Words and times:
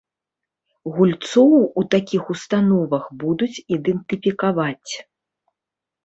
Гульцоў 0.93 1.51
у 1.81 1.83
такіх 1.95 2.23
установах 2.35 3.03
будуць 3.25 3.61
ідэнтыфікаваць. 3.77 4.91